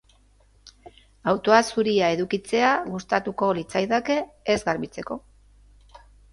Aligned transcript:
Autoa 1.33 1.59
zuria 1.73 2.09
edukitzea 2.15 2.73
gustatuko 2.95 3.53
litzaidake 3.61 4.19
ez 4.57 4.59
garbitzeko 4.67 5.23